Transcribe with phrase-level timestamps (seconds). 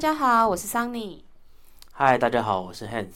[0.00, 1.18] 家好，我是 Sunny。
[1.92, 3.08] 嗨，大家好，我是 Hans。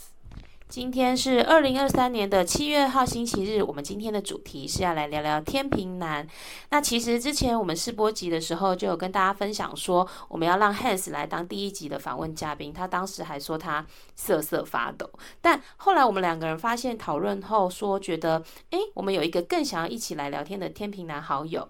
[0.68, 6.28] 今天是二零二三年的七月号星期日，我们今天的主题是要来聊聊天平男。
[6.68, 12.70] 那其实之前我们试播集的时候，就有跟大家分享说，我们要让 Hans 来当第一集的访问嘉宾。
[12.70, 15.09] 他当时还说他瑟瑟发抖，
[15.41, 21.66] 但后来我们两个人发现讨论后说，觉得诶，我们有一个更想要一起来聊天的天平男好友。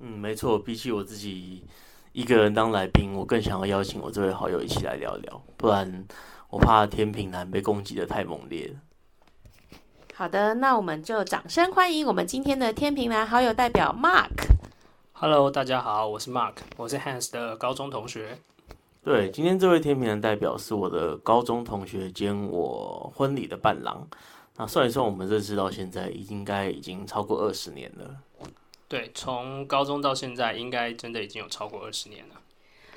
[0.00, 1.64] 嗯，没错，比起我自己
[2.12, 6.04] 一个人当来宾，我更想要邀请我这位好友一起来聊聊，不然。
[6.50, 8.74] 我怕天平男被攻击的太猛烈了。
[10.12, 14.28] 好的，那我们就掌声欢迎我们今天的天平男好友代表 Mark。
[15.12, 18.36] Hello，大家好，我是 Mark，我是 Hans 的高中同学。
[19.02, 24.06] 对，今天这位天平男代表是我的高中同学兼我婚礼的伴郎。
[24.58, 28.14] 那算一算，我们认识到现在应该已经超过二十年了。
[28.92, 32.34] 对，从高中到现在，应该真的已经有超过二十年了。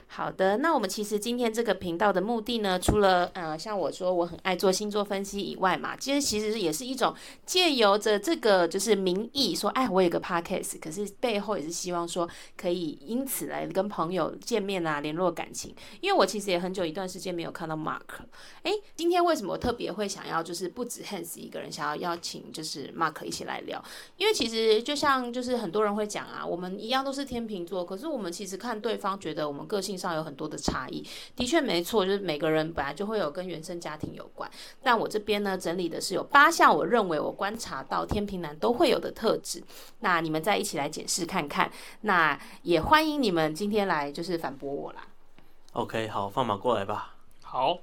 [0.07, 7.13] 好的，那我们其实今天这个频道的目的呢，除了呃像我说我很爱做星座分析以外嘛，其实其实也是一种
[7.45, 15.75] 借由着这个就是名义说，哎，我有个 podcast，可是背后也是希望说可以因此来跟朋友见面啊，联络感情。
[15.99, 17.99] 因为我其实也很久一段时间没有看到 Mark，
[18.61, 23.83] 哎，今天为什么特别会想要就是不止 Hans 一个人想要邀请就是 Mark 一起来聊？
[24.17, 29.94] 因为其实就像就是很多人会讲啊，我们一样都是天秤座，可是我们其实看对方觉得我们个性。
[29.97, 34.49] 上有很多的差异，的确没错，就是每个人本来就会有跟原生家庭有关。
[34.83, 39.63] 但我这边呢，整理的是有八项，我认为我观察到天平男都会有的特质。
[39.99, 41.71] 那你们再一起来检视看看。
[42.01, 45.07] 那也欢迎你们今天来就是反驳我啦。
[45.73, 47.15] OK，好，放马过来吧。
[47.41, 47.79] 好，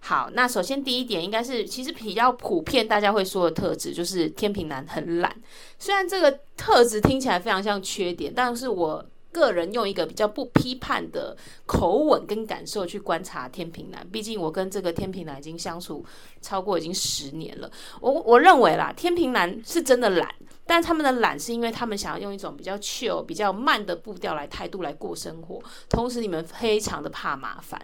[0.00, 0.30] 好。
[0.32, 5.34] 那首先第一点应该是，其实比较普遍大家会说的特质，就是天平男很懒。
[5.78, 9.04] 虽然这个特质听起来非常像缺点，但是我。
[9.32, 16.04] 个人用一个比较不批判的口吻跟感受去观察天平男，毕竟我跟这个天平男已经相处
[16.40, 17.70] 超过已经十年了。
[18.00, 20.32] 我我认为啦，天平男是真的懒。
[20.72, 27.78] 但他们的懒是因为他们想要用一种比较 chill、比较慢的步调来态度来过生活，同时你们非常的怕麻烦，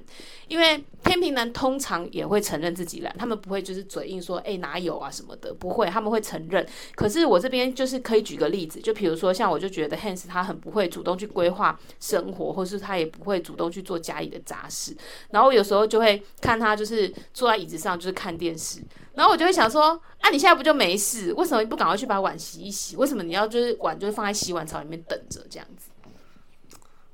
[0.47, 6.66] 因为天平男通常也会承认自己懒，他们不会就是嘴硬说哎、哪有啊什么的，不会，他们会承认。
[6.94, 14.97] 可是我这边就是可以举个例子，就比如说像我就觉得 Hans 他很不会主动去规划生活，或是他也不会主动去做家里的杂事，
[15.28, 18.81] 然后有时候就会看他就是坐在椅子上就是看电视。
[19.18, 21.32] 然后我就会想说，啊，你现在不就没事？
[21.32, 22.94] 为什么你不赶快去把碗洗一洗？
[22.94, 25.90] 为什么你要就是碗就是放在洗碗槽里面等着这样子？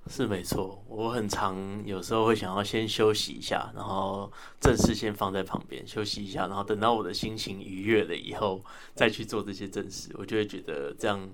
[0.07, 1.57] 是没错，我很常
[1.87, 8.63] 有时候会想要先休息一下，然后正事先放在旁边休息一下，然后等到我的心情愉悦了以后
[8.95, 11.27] 再去做这些正事，我就会觉得这样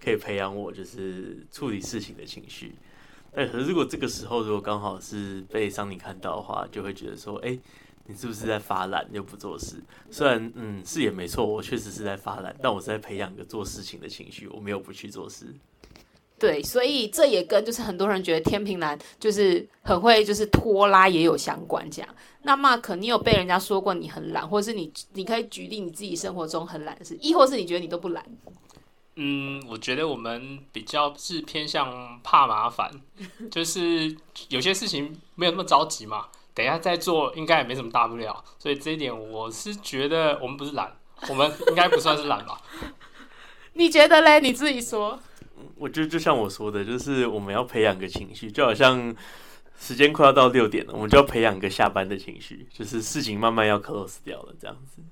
[0.00, 2.76] 可以培养我就是处理事情的情绪。
[3.34, 7.58] 但可是如果这个时候如果刚好是被桑尼看到的话，就会觉得说，哎。
[8.06, 9.76] 你是不是在发懒又不做事？
[10.10, 15.54] 虽然嗯是也没错，我确实是在发懒，但我是在培养一个做事情的情绪，我没有不去做事。
[16.38, 21.88] 对，所以这也跟就是很多人觉得天平男就是很会就是拖拉也有相关。
[21.88, 28.24] 这样，那 Mark，你有被人家说过你很懒，或者是你你可以举例你自己生活中很懒的事，亦或是你觉得你都不懒？
[29.14, 32.90] 嗯，我觉得我们比较是偏向怕麻烦，
[33.48, 34.16] 就是
[34.48, 36.26] 有些事情没有那么着急嘛。
[36.54, 40.92] 等一下再做，应该也没什么大不了，所以这一点我是觉得我们不是懒，
[41.28, 42.60] 我们应该不算是懒吧？
[43.74, 44.40] 你觉得嘞？
[44.40, 45.18] 你自己说。
[45.76, 49.14] 我觉得就像我说的，就是我们要培养个情绪，就好像
[49.80, 55.02] 时间快要到六点了，我们就要培养个下班的情绪，就是事情慢慢要 close 掉了这样子。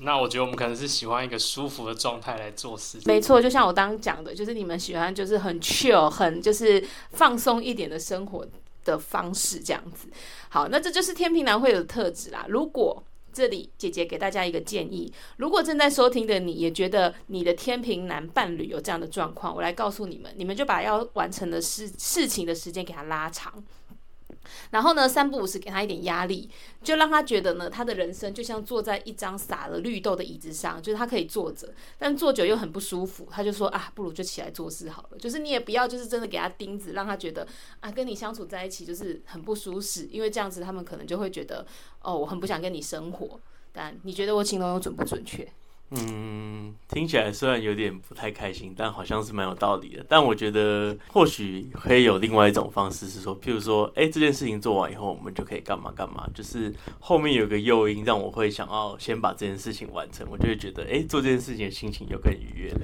[0.00, 3.02] 那我觉得我们可能是喜欢一个舒服的状态来做事情。
[3.06, 8.46] 没错，就像我刚刚讲的，就是你们喜欢就是很 chill，很就是放松一点的生活。
[8.84, 10.08] 的方式这样子，
[10.48, 12.46] 好，那这就是天平男会有的特质啦。
[12.48, 13.02] 如果
[13.32, 23.62] 这里姐姐给大家一个建议，如果正在收听的你也觉得你的天平男伴侣有这样的状况，我来告诉你们，你们就把要完成的事事情的时间给他拉长。
[24.70, 26.48] 然后呢，三不五时给他一点压力，
[26.82, 33.28] 就让他觉得呢，他的人生就像坐在一张撒了绿豆的椅子上，就是他可以坐着，但坐久又很不舒服。
[33.30, 35.18] 他就说啊，不如就起来做事好了。
[35.18, 37.46] 就是你也不要，就是真的给他钉子，让他觉得
[37.80, 41.66] 啊，跟你相处在一起就是很不舒适，因为这样子他们可能就会觉得
[42.02, 43.40] 哦，我很不想跟你生活。
[43.72, 45.46] 但你觉得我形容的准不准确？
[45.92, 50.06] 嗯，听起来虽然有点不太开心，但好像是蛮有道理的。
[50.08, 62.80] 但我觉得或许可以有另外一种方式，是说，譬如说，哎、欸，这件事情做完以后，我们就可以干嘛干嘛，就是后面有个诱因，让我会想要先把这件事情完成，我就会觉得，哎、欸，做这件事情的心情又更愉悦了。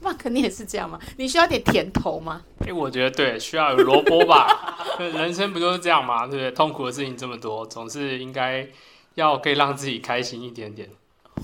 [0.00, 1.00] Mark，你也是这样嘛？
[1.16, 2.42] 你需要点甜头吗？
[2.60, 4.78] 哎、欸，我觉得对，需要有萝卜吧。
[5.00, 6.28] 人生不就是这样吗？
[6.28, 6.52] 对不对？
[6.52, 8.68] 痛苦的事情这么多，总是应该
[9.16, 10.88] 要可以让自己开心一点点。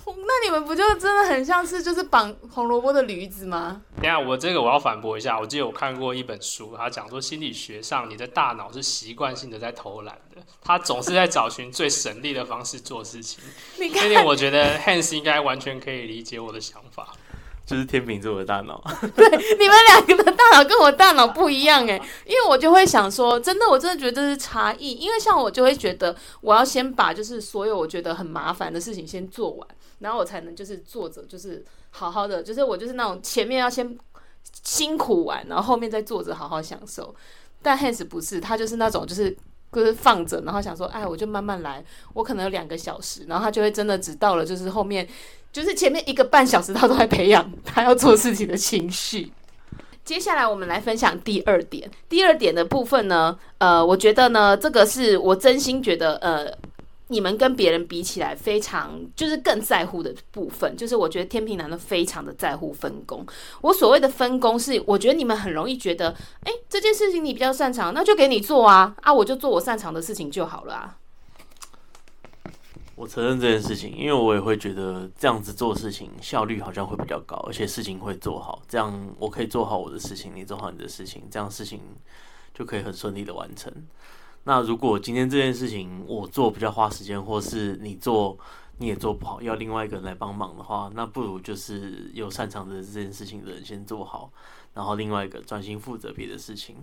[0.24, 3.82] 那你们不就真的很像是就是绑红萝卜的驴子吗？
[4.00, 5.38] 等下，我这个我要反驳一下。
[5.38, 13.42] 我记得我看过一本书，他讲说心理学上你的大脑是习惯性的在偷懒的，他总是在找寻最省力的方式做事情。
[13.78, 17.08] 这点我觉得 Hans 应该完全可以理解我的想法。
[17.64, 18.82] 就是天秤座的大脑，
[19.14, 21.94] 对，你们两个的大脑跟我大脑不一样哎，
[22.26, 24.94] 因为我就会想说，真的，我真的觉得这是差异。
[24.94, 29.68] 因为像我就会觉得，我要先把就是所有我觉得很麻烦的事情先做完，
[30.02, 33.96] 然后我才能就是坐着，就是好好的，就是我就是那种前面要先
[34.62, 37.14] 辛苦完，然后后面再坐着好好享受。
[37.62, 39.34] 但 Hans 不是，他就是那种就是
[39.72, 41.84] 就是放着，然后想说，哎，我就慢慢来，
[42.14, 45.08] 我可能有两个小时，然后他就会真的只到了就是后面。
[45.52, 49.30] 就是前面一个半小时，他都在培养他要做事情的情绪。
[50.02, 51.90] 接下来我们来分享第二点。
[52.08, 56.50] 第二点的部分呢，呃，我觉得呢，这个是我真心觉得，呃，
[57.12, 63.24] 你们跟别人比起来，非常就是更在乎的部分，就是我觉得天平男的非常的在乎分工。
[63.60, 70.96] 我所谓的分工是，我觉得你们很容易觉得，哎，这件事情你比较擅长，那就给你做啊，啊，我就做我擅长的事情就好了啊。
[72.94, 78.62] 我承认这件事情，因为我也会觉得这样子做事情效率好像会比较高，而且事情会做好。
[78.68, 81.80] 这样我可以做好我的事情，你做好你的事情，这样事情
[82.54, 83.72] 就可以很顺利的完成。
[84.44, 88.36] 那如果今天这件事情我做比较花时间，或是你做
[88.78, 94.32] 你也做不好，要另外一个人来帮忙的话，那不如就是有擅长的这件事情的人先做好，
[94.74, 96.76] 然后另外一个专心负责别的事情。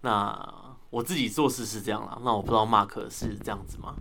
[0.00, 0.52] 那
[0.90, 3.94] 我自己做事是这样啦，那我不知道 Mark 是这样子吗？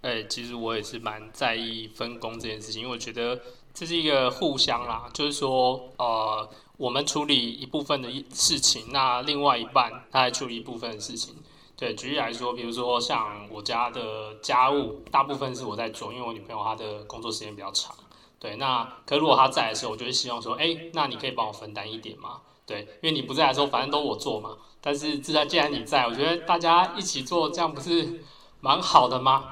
[0.00, 3.38] 哎、其实我也是蛮在意分工这件事情，因为我觉得
[3.74, 6.48] 这是一个互相啦，就是说，呃，
[6.78, 11.34] 我们处理一部分的事情，那另外一半他来处理一部分的事情。
[11.80, 17.96] 对，举例来说，比如说像我家的家务，大部分是我在做，因为我女朋友她的工作时间比较长。
[18.38, 22.42] 对，那可如果她在的时候，我就会希望说，哎、那你可以帮我分担一点嘛？
[22.66, 24.58] 对，因为你不在的时候，反正都我做嘛。
[24.82, 28.22] 但是既然既然你在，我觉得大家一起做，这样不是
[28.60, 29.50] 蛮好的吗？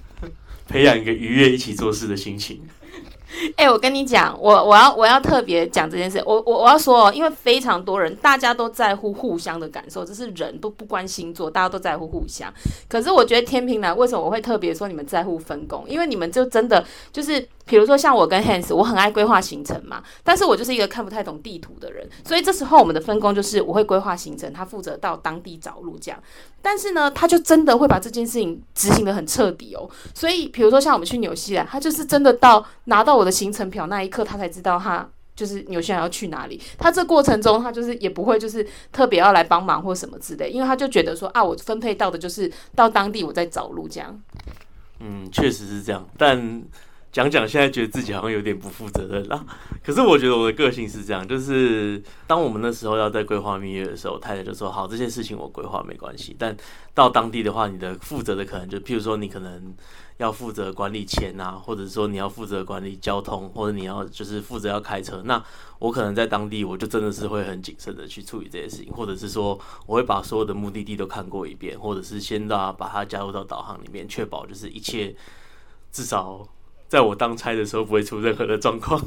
[0.66, 2.66] 培养一个愉悦一起做事的心情。
[3.56, 6.22] 哎、我跟你讲，我我要我要特别讲这件事。
[6.24, 12.52] 我我我要说哦，因为非常多人，大家都在乎互相的感受，这是人都不关星座，大家都在乎互相。
[12.88, 15.84] 可是我觉得天秤男为什么我会特别说你们在乎分工？
[15.86, 17.46] 因为你们就真的就是。
[17.68, 26.18] 比如说像我跟 Hans，我很爱规划行程嘛，但是我就是一个看不太懂地图的人，所以这时候我们的分工就是我会规划行程，他负责到当地找路这样。
[26.62, 29.86] 但是呢，他就真的会把这件事情执行得很彻底哦。
[30.14, 36.60] 所以比如说像我们去纽西兰，他就是真的到拿到我的行程表那一刻，他才知道他就是纽西兰要去哪里。
[36.78, 44.18] 他这过程中他就是也不会就是特别要来帮忙或什么之类，因为他就觉得说啊，我分配到的就是到当地我在找路这样。
[45.00, 46.62] 嗯，确实是这样，但。
[47.10, 49.44] 讲讲，现在觉得自己好像有点不负责任啦。
[49.82, 56.54] 可是我觉得我的个性是这样，就是当我们那时候要在规划蜜月的时候，太太就说：“好，这件事情我规划没关系。”但
[56.92, 59.74] 到当地的话，你的负责的可能就，譬如说你可能
[60.18, 65.22] 要负责管理钱啊，或者说你要负责管理交通，或者你要就是负责要开车。
[65.24, 65.42] 那
[65.78, 75.16] 我可能在当地，我就真的是会很谨慎的去处理这些事情，或者是说我会把所有的目的地都看过一遍，或者是先到把它加入到导航里面，确保就是一切
[75.90, 76.46] 至少。
[76.88, 78.98] 在我当差的时候，不会出任何的状况。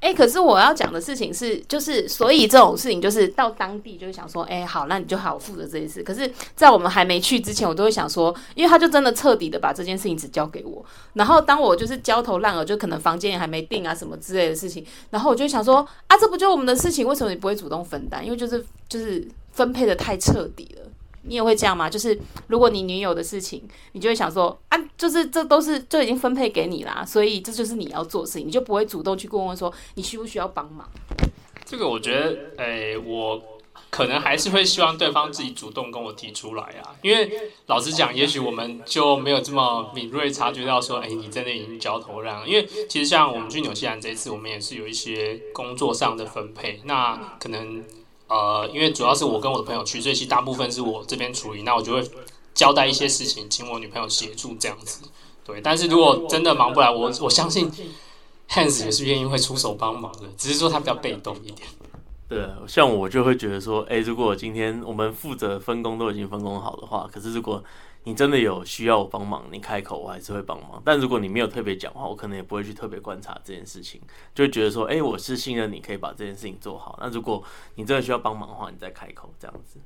[0.00, 6.02] 哎，可是我要讲的事情是，就是所以这种事情，就是到当地就是想说，哎，好，那你就好负责这件事。
[6.02, 10.84] 可是，在我们还没去之前，我都会想说，因为他就真的彻底的把这件事情只交给我。
[11.14, 18.24] 然后，当我就是焦头烂额，就可能房间也还没定啊，什么之类的事情，然后我就想说，啊，这不就我们的事情，为什么你不会主动分担？
[18.24, 20.87] 因为就是就是分配的太彻底了。
[21.28, 21.88] 你也会这样吗？
[21.88, 22.18] 就是
[22.48, 30.88] 如果你女友的事情，你就会想说啊，就是这都是就已经分配给你啦，所以这就是你要做的事情，你就不会主动去问问说你需不需要帮忙。
[31.64, 33.42] 这个我觉得，诶、我
[33.90, 37.30] 可能还是会希望对方自己主动跟我提出来啊，因为
[37.66, 42.46] 老实讲，也许我们就没有这么敏锐察觉到说，哎、欸，你真的已经焦头烂额。
[42.46, 47.84] 因为其实像我们去纽西兰这一次，我们也是有一些工作上的分配，那可能。
[48.28, 52.10] 呃，因为主要是我跟我的朋友去，所以其实大部分是我这边处理，那我就会
[52.54, 55.08] 交代一些事情，请我女朋友协助这样子。
[55.44, 57.72] 对，但是如果真的忙不来，我我相信
[58.50, 61.66] Hans 也是愿意会出手帮忙的，只是说他比较被动一点。
[62.28, 67.64] 对，像我就会觉得说，哎，如果今天我们负责分工都已经分工好的话，可是如果
[68.04, 70.80] 你真的有需要我帮忙，你开口我还是会帮忙。
[70.84, 74.00] 但如果你没有特别讲话，我可能也不会去特别观察这件事情，
[74.34, 76.98] 就觉得说，哎，我是信任你可以把这件事情做好。
[77.02, 77.42] 那如果
[77.74, 79.78] 你真的需要帮忙的话，你再开口这样子。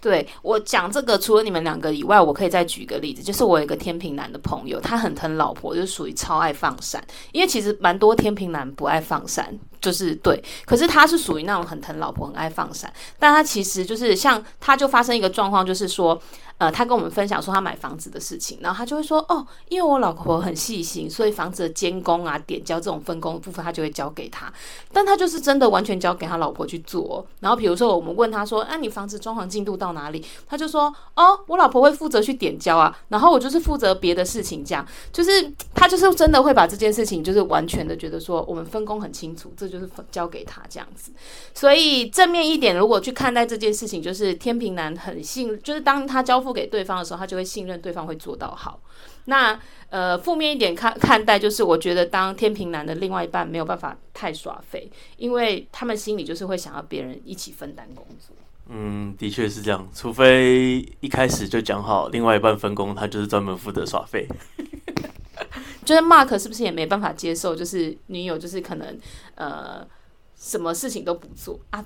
[0.00, 7.04] 对，我讲这个，除了你们两个以外，我可以再举一个例子，就是我有一个天秤男的朋友，他很疼老婆，就是属于超爱放闪。
[7.32, 10.42] 因为其实蛮多天秤男不爱放闪，就是对。
[10.64, 16.20] 可是他是属于那种很疼老婆、很爱放闪，但他其实就是像，他就发生一个状况，就是说。
[16.58, 24.50] 呃，他跟我们分享说他买房子的事情，然后他就会说哦，因为我老婆很细心，所以房子的监工啊、点交这种分工的部分，他就会交给他。
[24.90, 27.26] 但他就是真的完全交给他老婆去做。
[27.40, 30.24] 然后比如说我们问他说，啊，你房子装潢进度到哪里？
[30.46, 41.12] 他就说，哦，我老婆会负责去点交啊，然后我就是负责别的事情，这样就是他就是真的会把这件事情就是完全的觉得说我们分工很清楚，这就是交给他这样子。
[41.54, 48.80] 所以正面一点，如果去看待这件事情，就是天平男很信，就是当他交付给对方的时候，他就会信任对方会做到好。
[49.26, 49.58] 那
[49.90, 58.36] 呃，负面一点看看待，就是我觉得当天平男的另外一半没有办法太耍废，因为他们心里就是会想要别人一起分担工作。
[58.68, 64.26] 嗯，的确是这样，除非一开始就讲好另外一半分工，他就是专门负责耍废。
[65.86, 68.98] 就是 Mark 是不是也没办法接受，就是女友就是可能
[69.36, 69.86] 呃
[70.36, 71.82] 什么事情都不做啊？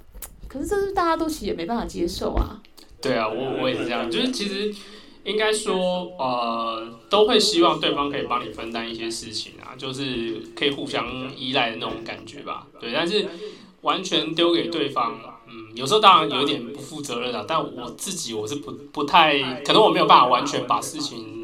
[0.49, 2.61] 可是这是大家都其实也没办法接受啊。
[3.01, 4.75] 对啊，我我也是这样，就是其实
[5.25, 12.67] 应该说，呃，都会希望对方可以帮你分担一些事情啊，就是可以互相依赖的那种感觉吧。
[12.81, 13.27] 对，但是
[13.83, 17.45] 完全丢给对方，嗯，有时候当然有点不负责任啊。
[17.47, 21.40] 但我自己我是不不太，可能我没有办法完全把事情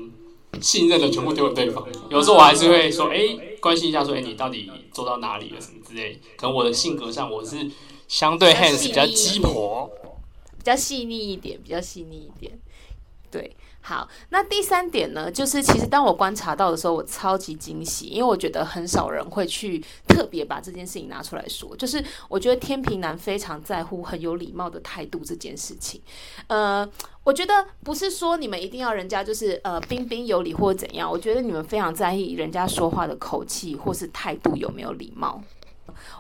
[0.60, 1.86] 信任的全部丢给对方。
[2.10, 6.20] 有时候我还是会说，哎，关心一下，说，哎，你到底做到哪里了，什么之类。
[6.36, 7.70] 可能我的性格上，我是
[8.08, 9.90] 相对 hands 比较鸡婆。
[10.58, 12.58] 比较细腻一点，比较细腻一点，
[13.30, 13.56] 对，
[13.88, 26.00] 好，那第三点呢，就是其实当我观察到的时候，我超级惊喜，因为我觉得很少人会去特别把这件事情拿出来说，就是我觉得天平男非常在乎很有礼貌的态度这件事情，
[26.49, 26.85] 呃，
[27.23, 35.40] 我觉得不是说你们一定要人家就是呃彬彬有礼或怎样，我觉得你们非常在意人家说话的口气或是态度有没有礼貌。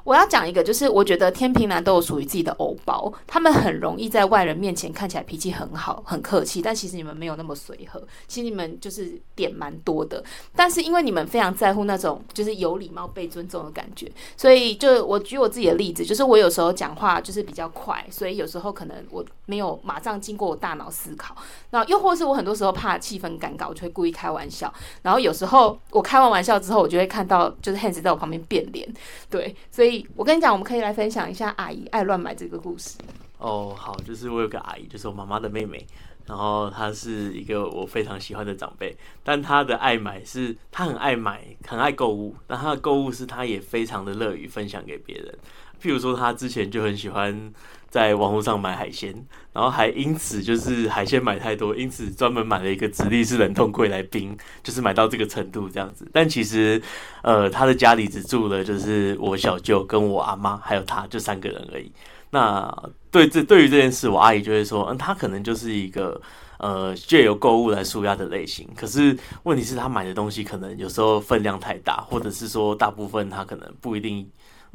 [0.04, 10.22] 我要讲一个，就是我觉得天秤男都有属于自己的欧包，他们很容易在外人面前看起来脾气很好、很客气，但其实你们没有那么随和，其实你们就是点蛮多的。
[10.54, 21.34] 但是因为你们非常在乎那种就是有礼貌、被尊重的感觉，所以就我举我自己的例子，就是我有时候讲话就是比较快，所以有时候可能我没有马上经过我大脑思考，
[21.70, 28.86] 那又或是我很多时候怕气氛尴尬，我就会故意开玩笑，然后有时候我开完玩笑之后，我就会看到就是 Hans 在我旁边变脸，
[29.30, 30.06] 对，所以。
[30.14, 32.98] 我跟你讲，我们可以来分享一下阿姨爱乱买这个故事。
[33.38, 35.86] 哦，好，就是我有个阿姨，就是我妈妈的妹妹，
[36.26, 45.38] 然后她是一个我非常喜欢的长辈，但她的爱买是她很爱买，很爱购物，但她的购物是她也非常的乐于分享给别人。
[45.80, 47.52] 譬如说，她之前就很喜欢
[47.96, 49.10] 在网络上买海鲜，
[49.54, 56.06] 然后还因此就是海鲜买太多，因此专门买了一个直立式冷冻柜来冰，就是买到这个程度这样子。
[56.12, 56.82] 但其实，
[57.22, 61.90] 呃，他的家里只住了就是我小舅跟我阿妈还有他，就三个人而已。
[62.28, 62.70] 那
[63.10, 66.20] 对这对于这件事，我阿姨就会说，嗯，他可能就是一个
[66.58, 68.68] 呃借由购物来舒压的类型。
[68.76, 74.28] 可是问题是，他买的东西可能有时候分量太大，或者是说大部分他可能不一定。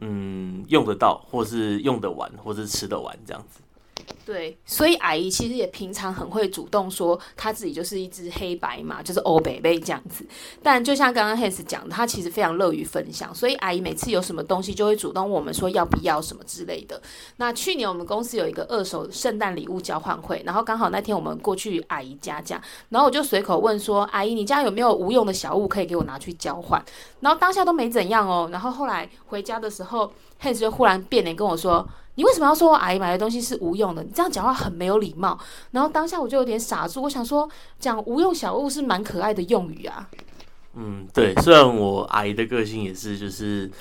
[0.04, 3.62] 嗯，用得到，或是用得完，或是吃得完这样子。
[4.26, 10.26] 对，所以阿姨其实也平常很会主动说，她自己就是一只黑白马，就是欧北北这样子。
[10.64, 17.02] 但就像刚刚 Hans 讲的，她其实非常乐于分享，所以阿姨每次有什么东西就会主动问我们说要不要什么之类的。
[17.38, 26.84] 那去年我们公司有一个二手圣诞礼物交换会，然后刚好那天我们过去阿姨家家，然后我就随口问说：“阿姨，你家有没有无用的小物可以给我拿去交换？”
[27.22, 31.88] 然后当下都没怎样哦，然后后来回家的时候，Hans 就忽然变脸跟我说。
[32.16, 34.04] 你为什么要说我阿姨买的东西是无用的？
[34.04, 35.40] 你这样讲话很没有礼貌。
[35.72, 37.50] 然后当下我就有点傻住，我想说，
[37.80, 40.10] 讲无用小物是蛮可爱的用语啊。
[40.74, 43.72] 嗯，对，虽然我阿姨的个性也是就是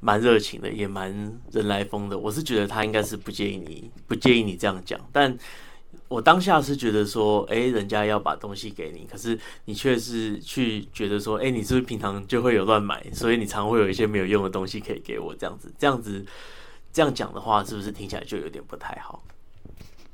[0.00, 1.10] 蛮热情的，也蛮
[1.52, 2.18] 人来疯的。
[2.18, 5.36] 我是觉得她应该是不介意你不介意你这样讲，但
[6.08, 16.24] 我当下是觉得说，哎，人家要把东西给你，可是你却是去觉得说，哎，你是不是平常就会有乱买，所以你常会有一些没有用的东西可以给我这样子，这样子。
[16.96, 19.22] 这样讲的话，是不是听起来就有点不太好？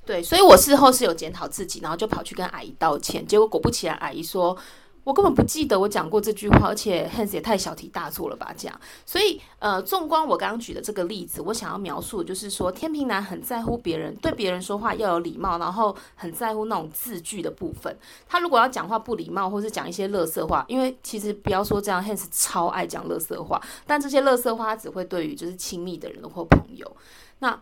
[0.05, 3.25] 对，所以我事后是有检讨自己，然后就跑去跟阿姨道歉。
[3.25, 4.57] 结果果不其然，阿姨说
[5.05, 8.55] ：“我根本不记得我讲过这句话，而且 Hans 也太小题大做了吧？
[8.57, 17.97] 这样，所以呃，纵观我刚刚举的这个例子，我想要描述的就是说，天秤男很在乎别人，对别人说话要有礼貌，然后很在乎那种字句的部分。
[18.29, 26.97] 他如果要讲话不礼貌，或是讲一些垃圾话，因为其实不要说这样，Hans 超爱讲垃圾话，但这些垃圾话只会对于就是亲密的人或朋友。
[27.41, 27.61] 那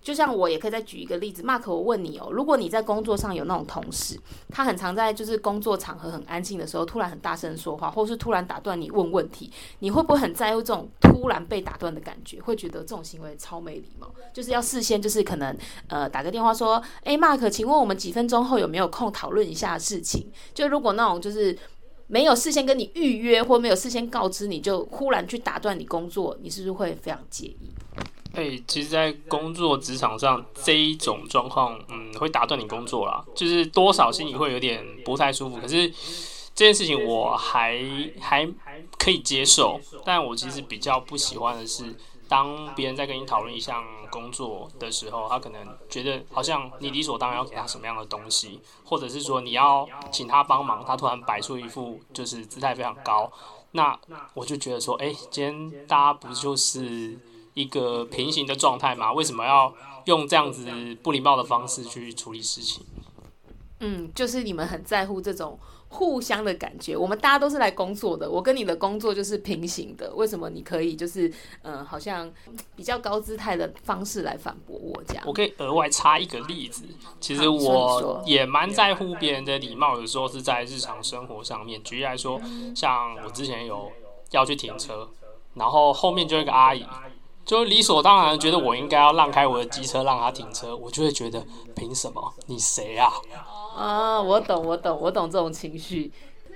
[0.00, 12.40] 就像我也可以再举一个例子，Mark，我问你哦，如果你在工作上有那种同事，他很常在就是工作场合很安静的时候，突然很大声说话，或是突然打断你问问题，你会不会很在乎这种突然被打断的感觉？
[12.40, 14.10] 会觉得这种行为超没礼貌？
[14.32, 15.54] 就是要事先就是可能
[15.88, 20.30] 呃打个电话说，诶，Mark，请问我们几分钟后有没有空讨论一下事情？
[20.54, 21.58] 就如果那种就是
[22.06, 27.70] 没有事先跟你预约或没有事先告知，你就忽然去打断你工作，你是不是会非常介意？
[28.38, 35.56] 哎、欸，其实，在工作职场上这一种状况，嗯，会打断你工作啦，就是多少心里会有点不太舒服。
[35.56, 35.88] 可是
[36.54, 37.82] 这件事情我还
[38.20, 38.48] 还
[38.96, 41.92] 可以接受，但我其实比较不喜欢的是，
[42.28, 53.32] 当别人在跟你讨论一项工作的时候，他可能觉得好像你理所当然要给他什么样的东西，或者是说你要请他帮忙，他突然摆出一副就是姿态非常高，
[53.72, 53.98] 那
[54.34, 57.18] 我就觉得说，哎、今天大家不就是
[57.58, 59.12] 一个平行的状态嘛？
[59.12, 59.74] 为什么要
[60.04, 60.70] 用这样子
[61.02, 62.86] 不礼貌的方式去处理事情？
[63.80, 66.96] 嗯，就是你们很在乎这种互相的感觉。
[66.96, 70.12] 我们大家都是来工作的，我跟你的工作就是平行的。
[70.14, 71.28] 为什么你可以就是
[71.62, 72.30] 嗯、呃，好像
[72.76, 75.24] 比较高姿态的方式来反驳我这样？
[75.26, 76.84] 我可以额外插一个例子，
[77.20, 81.82] 其实我也蛮在乎别人的礼貌，有时候是在日常生活上面。
[81.82, 82.40] 举例来说，
[82.74, 83.90] 像我之前有
[84.30, 85.08] 要去停车，
[85.54, 86.84] 然后后面就有一个阿姨。
[87.48, 91.42] 就理所当然觉得我应该要让开我的机车让他停车，我就会觉得
[91.74, 92.34] 凭什么？
[92.44, 93.10] 你谁啊？
[93.74, 96.12] 啊，我懂，我懂，我懂这种情绪。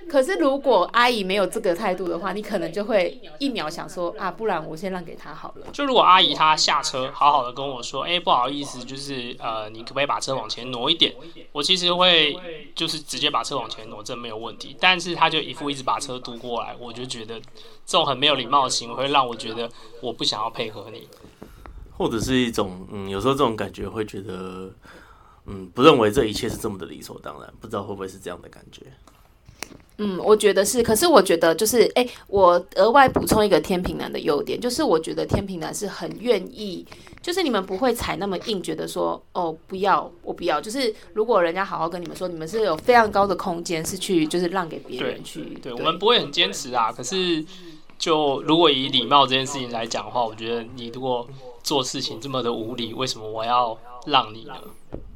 [0.09, 5.67] 可是如果阿姨没有这个态度的话，你可能就会一秒想说啊，不然我先让给他好了。
[5.71, 11.13] 就如果阿姨她下车，好好的跟我说，哎、欸，不好意思，就是呃，你可不可以把车往前挪一点？
[11.51, 12.37] 我其实会
[12.75, 14.75] 就是直接把车往前挪，这没有问题。
[14.79, 17.39] 但是她就一副一直把车嘟过来，我就觉得
[17.85, 19.69] 这种很没有礼貌的行为会让我觉得
[20.01, 21.07] 我不想要配合你，
[21.97, 24.71] 或者是一种嗯，有时候这种感觉会觉得
[25.45, 28.81] 嗯，不认为这一切是这么的理所当然，不知道会不会是这样的感觉。
[29.97, 36.85] 嗯，我觉得是，可是我觉得就是，哎，我额外补充一个天平男的优点，就是我觉得天平男是很愿意，
[37.21, 46.91] 就是你们不会踩那么硬，觉得说，哦，不要，我不要，就是如果人家好好跟你们说，你们是有非常高的空间是去，就是让给别人去，对，对，对，我们不会很坚持啊。
[46.91, 47.45] 可是，
[47.99, 51.27] 就如果以礼貌这件事情来讲的话，我觉得你如果
[51.61, 54.53] 做事情这么的无理，为什么我要让你呢？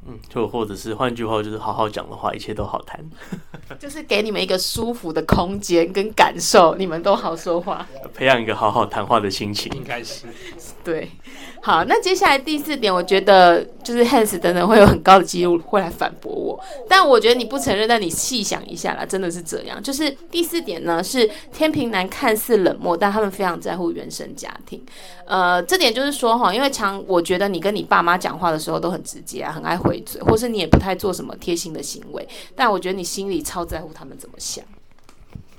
[0.06, 2.98] 嗯，就或者是换句话，就是好好讲的话，一切都好谈。
[3.78, 10.26] 就是给你们一个舒服的空间跟感受，你们都好说话，培养一个好好谈话的心情，应该是
[10.88, 11.10] 对。
[11.60, 19.82] 好，那接下来第四点，我觉得就是 Hans 等等会有很高的几率会来反驳我，但我觉得你不承认，但你细想一下啦，真的是这样。
[19.82, 24.82] 就是第四点呢，是天平男看似冷漠，但他们非常在乎原生家庭。
[25.26, 34.64] 呃，这点就是说哈，因为常我觉得你跟你爸妈讲话的时候都很直接啊，很爱回嘴，或是你也不太做什么贴心的行为，但我觉得你心里超在乎他们怎么想。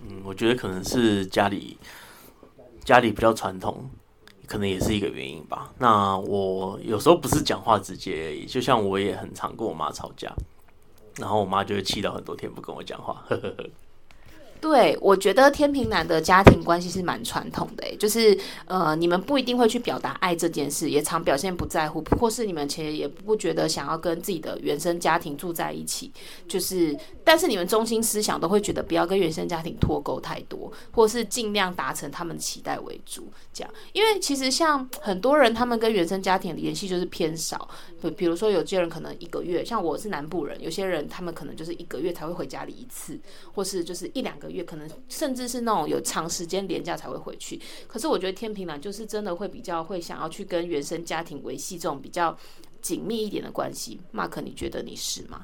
[0.08, 1.78] 嗯，我觉得可能是家里
[2.84, 3.88] 家里比较传统。
[4.50, 5.72] 可能也是一个原因吧。
[5.78, 10.34] 那我有时候不是讲话直接而已，就像我也很常跟我妈吵架，
[11.18, 13.24] 然后我妈就会气到很多天不跟我讲话。
[13.30, 13.70] 呵呵呵。
[14.62, 26.12] 对，我觉得天平男的家庭关系是蛮传统的，就是呃，你们不一定会去表达爱这件事，也常表现不在乎，或是你们其实也不觉得想要跟自己的原生家庭住在一起，
[26.46, 26.94] 就是，
[27.24, 37.66] 但是你们中心思想都会觉得不要跟原生家庭脱钩太多，或是尽量达成他们的期待为主，这样，因为其实像很多人，他们跟原生家庭的联系就是偏少，
[38.02, 43.18] 比比如说有些人可能一个月，像我是南部人，有些人他们可能就是一个月才会回家里一次，
[43.54, 44.49] 或是就是一两个。
[44.50, 52.38] 月可能甚至是那种有长时间连假才会回去，可是我觉得天平男就是真的会比较会想要去跟原生家庭维系这种比较
[52.82, 54.00] 紧密一点的关系。
[54.14, 55.42] Mark，你觉得你是吗？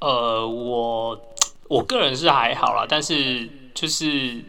[0.00, 1.20] 呃，我
[1.68, 4.44] 我个人是还好啦，但是就是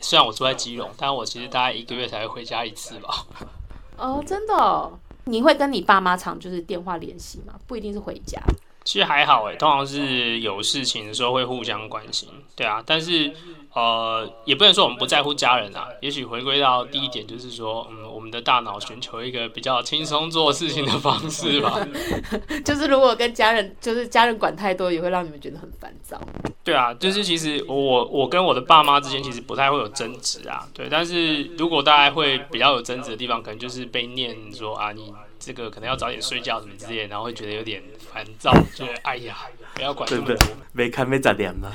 [0.00, 3.26] 虽然我住在基隆，但我其实大概一个月才会回家一次吧。
[3.98, 4.98] 哦，真的哦？
[5.24, 7.58] 你会跟你爸妈常就是电话联系吗？
[7.66, 8.40] 不一定是回家。
[8.84, 12.82] 其实还好诶，通常是有事情的时候会互相关心，对啊。
[12.86, 13.30] 但是
[13.74, 15.88] 呃，也不能说我们不在乎家人啊。
[16.00, 21.86] 也许回归到第一点，就是说，嗯，我们的大脑寻求一个比较轻松做事情的方式吧。
[22.64, 26.18] 就是如果跟家人，就是家人管太多，也会让你们觉得很烦躁。
[26.64, 30.66] 对啊，就是其实我我跟我的爸妈之间其实不太会有争执啊。
[30.72, 39.36] 对，但是如果大家会比较有争执的地方，可能就是被念说啊，你这个可能要早点睡觉什么之类，然后会觉得有点烦躁，觉得哎呀。
[39.74, 40.36] 不要管这么多，
[40.72, 41.72] 没看没咋点了。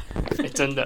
[0.53, 0.85] 真的，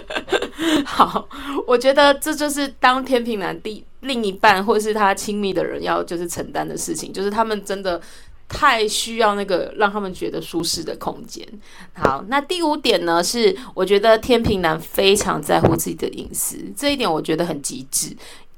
[0.84, 1.28] 好，
[1.68, 8.02] 我觉得这就是当天平男第另一半或是他亲密的人要就是承担的事情，就是他们真的
[8.48, 11.46] 太需要那个让他们觉得舒适的空间。
[11.94, 18.16] 好，那第五点呢，是我觉得天平男非常在乎自己的隐私，这一点我觉得很极致。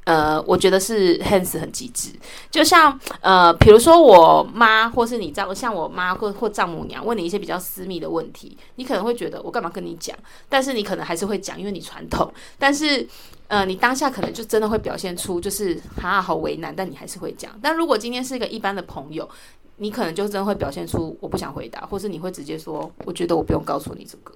[0.08, 2.08] 呃，我觉得是 Hans 很机智，
[2.50, 10.16] 就像呃，比如说我妈，或是你丈，像我妈或或丈母娘问你一些比较私密的问题，你可能会觉得我干嘛跟你讲？
[10.48, 12.32] 但是你可能还是会讲，因为你传统。
[12.58, 13.06] 但是
[13.48, 17.52] 呃，你当下可能就真的会表现出就是啊，好为难，但你还是会讲。
[17.60, 19.28] 但如果今天是一个一般的朋友，
[19.76, 24.32] 你可能就真的会表现出我不想回答，或是你会直接说，我觉得我不用告诉你这个。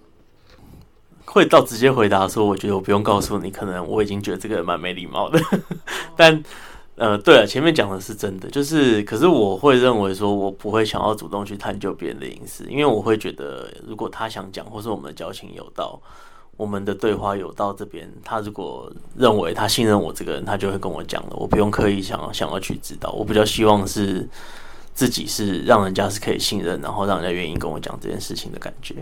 [1.24, 5.40] 会到直接回答说，我觉得我不用告诉你，可能我已经觉得这个人蛮没礼貌的。
[6.16, 6.42] 但
[6.94, 15.98] 呃，对了，前面讲的是真的，就是可是我会认为说，我不会想要主动去探究别人的隐私，因为我会觉得，如果他想讲，或是我们的交情有到，
[16.58, 23.10] 我们的对话有到这边，他如果认为他信任我这个人，他就会跟我讲了，我不用刻意想要想要去知道。
[23.12, 24.28] 我比较希望是
[24.92, 28.96] 自己是让人家是可以信任，然后让人家愿意跟我讲这件事情的感觉。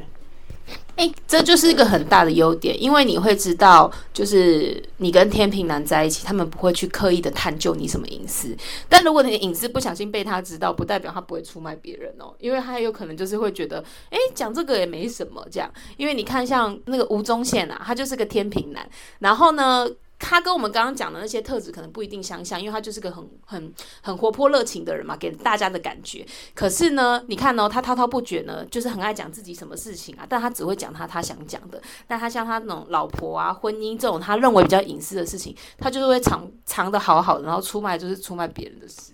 [0.96, 8.54] 哎、这就是一个很大的优点，因为你会知道，就是你跟天平男在一起，他们不会去刻意的探究你什么隐私。
[8.86, 15.72] 但如果你的隐私不小心被他知道，不代表他不会出卖别人哦，因为他有可能就是会觉得，哎、讲这个也没什么这样。
[15.96, 18.86] 因为你看，像那个吴宗宪啊，他就是个天平男，
[19.20, 19.88] 然后呢，
[20.20, 26.24] 他跟我们刚刚讲的那些特质可能不一定相像，因为他就是个很很很活泼热情的人嘛，给大家的感觉。
[26.54, 31.82] 可是呢，你看呢、哦，他滔滔不绝呢，就是很爱讲自己什么事情啊，但他只会讲他他想讲的。
[32.06, 39.12] 但他像他那种老婆啊、婚姻这种他认为比较隐私的事情，他就是会藏藏的好好的，然后出卖就是出卖别人的事。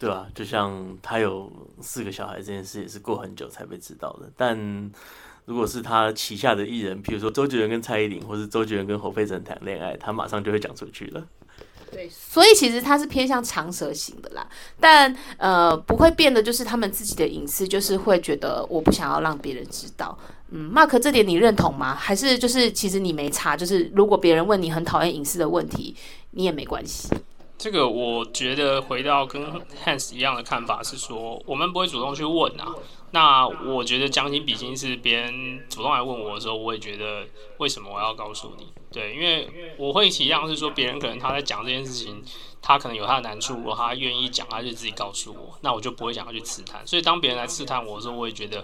[0.00, 4.90] 对啊，就像他有四个小孩这件事，也是过很久才被知道的，但。
[5.46, 11.22] 如果是他旗下的艺人，比如说周杰伦跟蔡依林，或是周杰伦跟侯佩岑谈恋爱，他马上就会讲出去了。
[11.92, 14.44] 对，所以其实他是偏向长舌型的啦，
[14.80, 20.18] 但呃不会变的，就是他们自己的隐私，就是会觉得我不想要让别人知道。
[20.50, 21.94] 嗯，Mark 这点你认同吗？
[21.94, 25.94] 还是就是其实你没差，就是如果别人问你很讨厌隐私的问题，
[26.32, 27.08] 你也没关系。
[27.64, 29.42] 这个我觉得回到跟
[29.86, 32.74] Hans 一样的看法是说，我们不会主动去问啊。
[33.12, 37.24] 那我觉得将心比心是别人主动来问我的时候，我也觉得
[37.56, 38.66] 为什么我要告诉你？
[38.92, 42.22] 对，因为我会体谅是说别人可能他在讲这件事情，
[42.60, 46.86] 他可能有他的难处，如果他愿意讲，他就自己告诉我，那我就不会想要去刺探。
[46.86, 48.62] 所以当别人来刺探我的时候，我也觉得。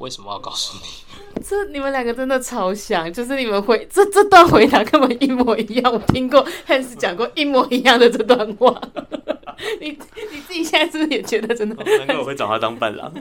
[0.00, 0.90] 为什么要告诉你？
[1.46, 5.92] 这你们两个真的超像，就是你们回 这这段回答根本一模一样。
[5.92, 8.80] 我听过 Hans 讲过一模一样的这段话。
[9.78, 11.84] 你你自己现在是不是也觉得真的？
[11.98, 13.12] 难怪我会找他当伴郎，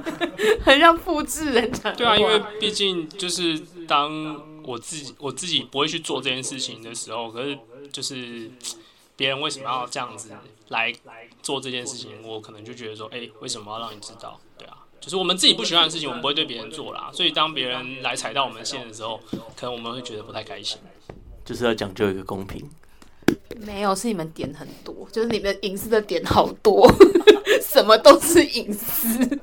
[0.64, 1.94] 很像复制人讲。
[1.96, 7.60] 对啊，因为毕竟就是当我自己我自己不会去做这件事情的时候，可是
[7.92, 8.50] 就是
[9.18, 10.32] 别人为什么要这样子
[10.70, 10.94] 来
[11.42, 14.40] 做这件事情，我可能就觉得说，哎、欸，为什么要让你知道？
[14.58, 14.78] 对啊。
[15.00, 17.10] 就是我们自己不喜欢的事情，我们不会对别人做啦。
[17.14, 19.20] 所以当别人来踩到我们线的时候，
[19.56, 20.78] 可能我们会觉得不太开心。
[21.46, 22.64] 就是要讲究一个公平。
[23.62, 26.92] 没有，是你们点很多，就是你们隐私的点好多，
[27.62, 29.40] 什么都是隐私。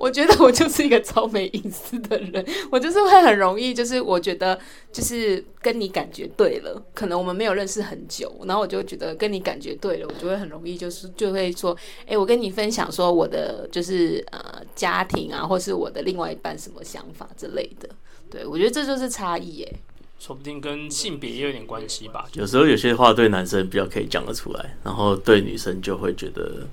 [0.00, 4.58] 我觉得我就是一个超没隐私的人，我就是会很容易，就是我觉得
[4.90, 17.86] 就是跟你感觉对了，可能我们没有认识很久，然后我就觉得跟你感觉对了，我就会很容易就是就会说，哎，我跟你分享说我的就是呃家庭啊，或是我的另外一半什么想法之类的。
[18.30, 19.74] 对，我觉得这就是差异耶，
[20.18, 22.26] 说不定跟性别也有点关系吧。
[22.32, 26.66] 有时候有些话对男生比较可以讲得出来，然后对女生就会觉得。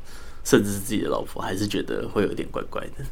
[0.48, 3.04] 甚至是自己的老婆，还是觉得会有点怪怪的。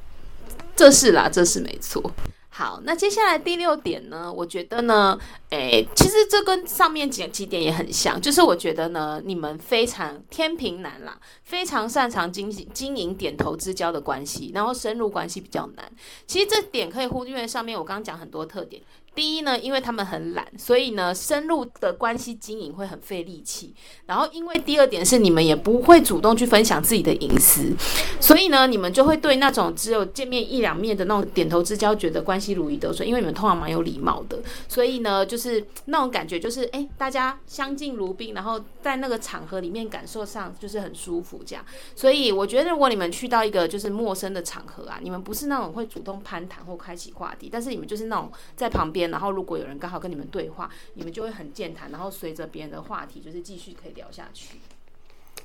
[0.76, 2.12] 这是啦，这是没错。
[2.50, 4.32] 好，那接下来第六点呢？
[4.32, 15.92] 我觉得呢，诶、其实这跟上面几几点也很像，就是我觉得呢，你们非常天平男啦，非常擅长经营经营点头之交的关系，然后深入关系比较难。
[16.26, 18.82] 其实这点可以忽略上面我刚刚讲很多特点。
[19.16, 23.74] 第一呢，因为他们很懒，所以呢，深入的关系经营会很费力气。
[24.06, 27.74] 然后，因为第二点是你们也不会主动去分享自己的隐私，
[28.20, 34.38] 所以呢，你们就会对那种只有见面一两面的那种点头之交觉得关系如鱼得水，因为你们通常蛮有礼貌的。
[34.68, 41.64] 所以呢，就是那种感觉，就是哎，大家相敬如宾，然后在那个场合里面感受上就是很舒服这样。
[41.96, 49.05] 所以我觉得，如果你们去到一个就是陌生的场合啊，你们不是那种会主动攀谈或开启话题，但是你们就是那种在旁边。
[49.10, 54.60] 然后，如果有人刚好跟你们对话，你们就会很健谈，然后随着别人的话题，就是继续可以聊下去。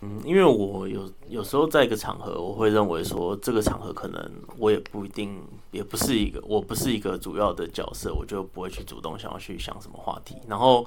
[0.02, 5.42] 嗯，因为我有有时候在一个场合，我会认为说这个场合可能我也不一定，
[5.72, 10.36] 也不是一个，我不是一个主要的角色，我就不会去主动想要去想什么话题。
[10.48, 10.86] 然后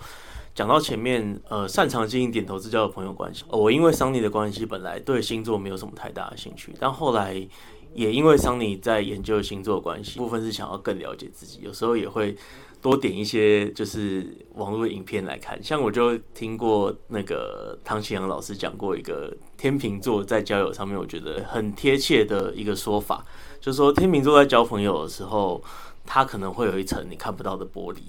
[0.55, 7.47] 讲到前面，呃，擅长经营点头之交的朋友关系，我因为桑尼的关系，本来对星座没有什么太大的兴趣，但后来。
[7.95, 12.35] 也因为桑尼在研究星座关系，部分是想要更了解自己，有时候也会
[12.83, 15.57] 多点一些就是网络影片来看。
[15.63, 23.25] 像我就听过那个汤启阳老师讲过一个天秤座在交友上面，我觉得很贴切的一个说法，
[23.61, 25.63] 就是说天秤座在交朋友的时候，
[26.05, 27.99] 他可能会有一层你看不到的玻璃，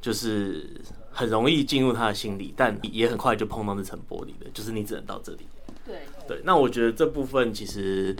[0.00, 5.40] 就是很容易进入他的心里，但也很快就碰到那层玻璃的，就是你只能到这里。
[5.84, 8.16] 对对，那我觉得这部分其实。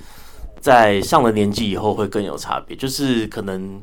[0.59, 3.81] 在上了年纪以后会更有差别，就是可能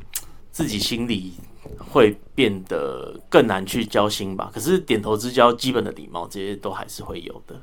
[0.52, 1.34] 自己心里
[1.78, 4.52] 会变得更难去交心吧。
[4.54, 7.56] 可是点头之交、基本的礼貌这些都还是会有的。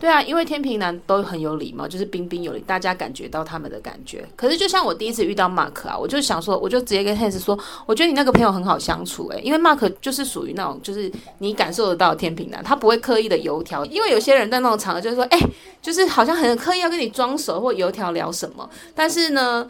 [0.00, 4.24] 对啊，因为天平男都很有礼貌，就是彬彬有礼，大家感觉到他们的感觉。
[4.36, 13.84] 可是就像我第一次遇到 Mark 啊，我就想说，我就直接跟 Hans 说，我觉得你那个朋友很好相处诶、因为 Mark 就是属于那种就是你感受得到天平男，他不会刻意的油条。
[13.86, 15.40] 因为有些人在那种场合就是说，哎、
[15.82, 19.68] 就是好像很刻意要跟你装熟或油条聊什么，但是呢，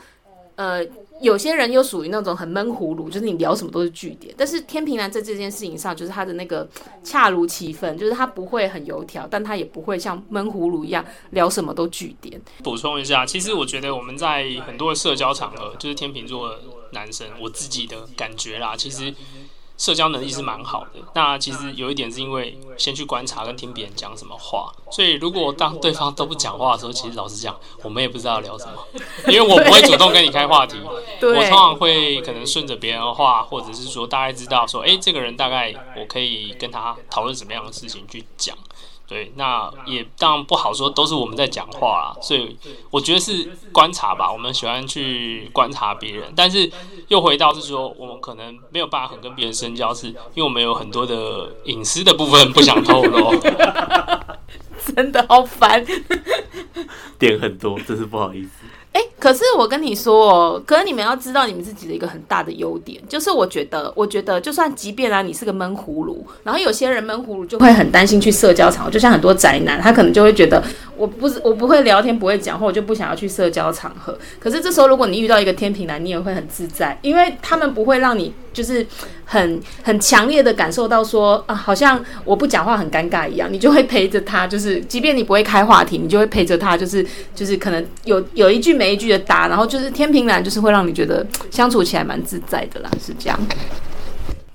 [0.57, 0.85] 呃。
[1.21, 4.35] 有些人又属于那种很闷葫芦，就是你聊什么都是据点。
[4.37, 6.69] 但是天平男在这件事情上，就是他的那个
[7.03, 12.41] 恰如其分，就是他不会很油条，但他也不会像闷葫芦一样聊什么都据点。
[12.63, 16.51] 补充一下，其实我觉得我们在很多的社交场合，就是天秤座
[16.93, 19.13] 男生，我自己的感觉啦，其实。
[19.79, 28.73] 社交能力是蛮好的，那其实有一点是因为先去观察跟听别人讲什么话，所以如果当对方都不讲话的时候，其实老实讲，我们也不知道聊什么，
[29.29, 30.77] 因为我不会主动跟你开话题，
[31.23, 38.57] 我通常会可能顺着别人的话，或者是说大概知道说，诶，这个人大概我可以跟他讨论什么样的事情去讲。
[39.09, 42.55] 对，那也当然不好说，都是我们在讲话啊，所以
[42.91, 44.31] 我觉得是观察吧。
[44.31, 46.71] 我们喜欢去观察别人，但是
[47.09, 53.33] 又回到是说，我们可能没有办法很跟别人深交，是因为我们有很多的隐私的部分不想透露。
[54.95, 55.85] 真的好烦，
[57.19, 58.51] 点很多，真是不好意思。
[59.19, 70.63] 可是我跟你说哦，可是你们要知道你们自己的一个很大的优点，就是我觉得，我觉得就算即便啊，你是个闷葫芦，然后有些人闷葫芦就会很担心去社交场合，就像很多宅男，他可能就会觉得
[70.97, 74.17] 我不是我不会聊天，不会讲话，我就不想要去社交场合。
[74.39, 78.87] 可是这时候如果你遇到一个天秤男，你也会很自在，因为他们不会让你就是
[79.31, 93.39] 很很强烈的感受到说啊，好像我不讲话很尴尬一样，你就会陪着他，就是即便你不会开话题，你就会陪着他，就是就是可能有有一句没一句的答，然后就是天平男，就是会让你觉得相处起来蛮自在的啦，是这样。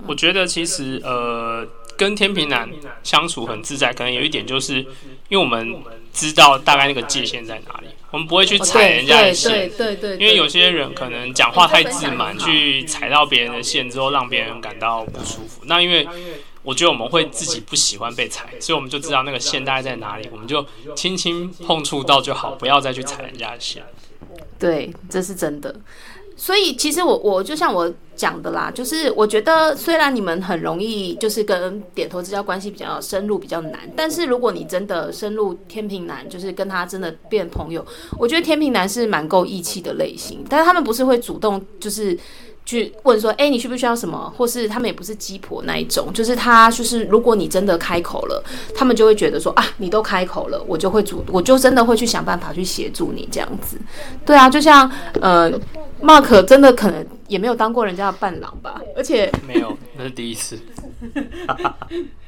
[0.08, 1.64] 我觉得其实呃，
[1.96, 2.68] 跟天平男
[3.04, 4.80] 相处很自在，可能有一点就是
[5.30, 5.72] 因为我们
[6.14, 15.62] 知道大概那个界限在哪里，我们不会去踩人家的线，对对对，因为有些人可能讲话太自满，去踩到别人的线之后，让别人感到不舒服。
[15.66, 16.08] 那因为
[16.62, 23.84] 我觉得我们会自己不喜欢被踩，所以我们就知道那个线大概在哪里，我们就轻轻碰触到就好，不要再去踩人家的线。
[24.60, 25.76] 对，这是真的。
[26.36, 37.86] 所以其实我我就像我讲的啦，就是我觉得虽然你们很容易就是跟点头之交关系比较深入比较难，但是如果你真的深入天秤男，就是跟他真的变朋友，
[38.18, 42.18] 我觉得天秤男是蛮够义气的类型，但是他们不是会主动就是。
[42.66, 44.34] 去问说，哎、你需不需要什么？
[44.38, 48.44] 或是他们也不是鸡婆那一种，就是他就是，如果你真的开口了，
[48.76, 53.78] 他们就会觉得说啊，你都开口了，我就会主，我就真的会去想办法去协助你这样子。
[54.26, 54.90] 对啊，就像
[55.22, 55.52] 呃
[56.02, 60.58] ，Mark 真的可能也没有当过人家的伴郎吧，而且没有，那是第一次。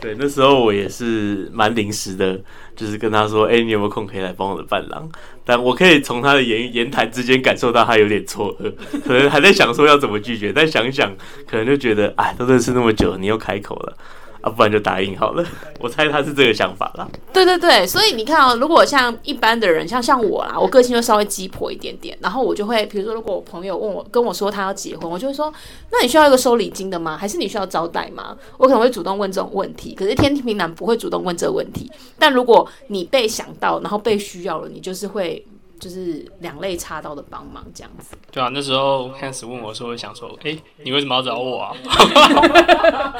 [0.00, 2.40] 对，那时候我也是蛮临时的，
[2.74, 5.06] 就是跟他说：“哎、你有没有空可以来帮我的伴郎？”
[5.44, 8.72] 但我可以从他的言言谈之间感受到他有点错愕，
[9.04, 11.12] 可能还在想说要怎么拒绝，但想想，
[11.46, 13.96] 可能就觉得哎，都认识那么久，你又开口了
[14.42, 15.44] 啊，不然就答应好了。
[15.78, 17.08] 我猜他是这个想法啦。
[17.32, 25.52] 对对对，所以你看哦，如果像一般的人，像像我啦，我个性就稍微鸡婆一点点，然后我就会，比如说，如果我朋友问我跟我说他要结婚，我就会说，
[25.92, 27.16] 那你需要一个收礼金的吗？
[27.16, 28.36] 还是你需要招待吗？
[28.56, 29.94] 我可能会主动问这种问题。
[29.94, 35.44] 可是天秤男不会主动问这个问题，但如果你被想到，然后被需要了，你就是会。
[35.80, 38.16] 就是两肋插刀的帮忙这样子。
[38.30, 41.74] 对啊，那时候 Hans 问我说，我想说，哎、欸，你为什么要找我啊？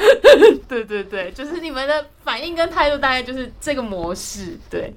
[0.69, 4.57] 对对对，就是你们的反应跟态度大概就是这个模式。
[4.69, 4.93] 对，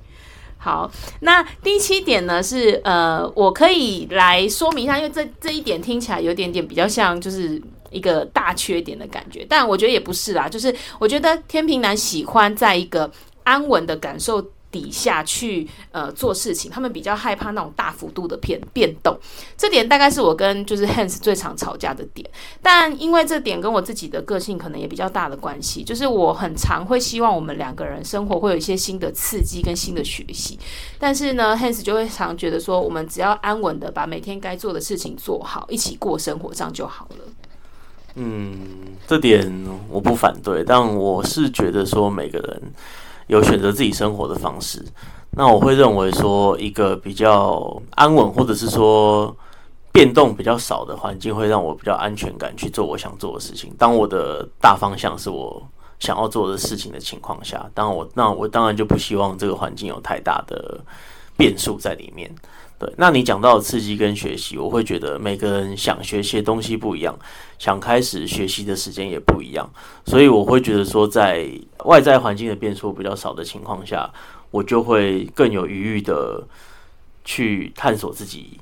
[0.58, 0.88] 好，
[1.20, 13.10] 那第七点呢是呃，我可以来说明一下，因为这这一点听起来有点点比较像就是一个大缺点的感觉，但我觉得也不是啦，就是我觉得天平男喜欢在一个
[13.42, 14.40] 安稳的感受
[14.74, 19.16] 底下去呃做事情，他们比较害怕那种大幅度的变变动，
[19.56, 22.28] 这点大概是我跟就是 Hans 最常吵架的点。
[22.60, 30.58] 但因为这点跟我自己的个性可能也比较大的关系，就是我很常会希望我们两个人生活会有一些新的刺激跟新的学习。
[30.98, 37.24] 但是呢，Hans 就会常觉得说，我们只要安稳的把每天该做的事情做好，一起过生活，这样就好了。
[38.16, 42.62] 嗯，这点我不反对，但我是觉得说每个人。
[43.26, 44.84] 有选择自己生活的方式，
[45.30, 49.34] 那我会认为说，一个比较安稳或者是说
[49.92, 53.72] 变动比较少的环境，会让我比较安全感去做我想做的事情。
[53.78, 55.62] 当我的大方向是我
[55.98, 60.78] 想要做的事情的情况下，当我那我当然就不希望这个环境有太大的
[61.36, 62.30] 变数在里面。
[62.96, 67.18] 那你讲到刺激跟学习，我会觉得每个人想学习的东西不一样，
[67.58, 69.68] 想开始学习的时间也不一样，
[70.06, 71.48] 所以我会觉得说，在
[71.84, 74.12] 外在环境的变数比较少的情况下，
[74.50, 76.46] 我就会更有余裕的
[77.24, 78.58] 去探索自己，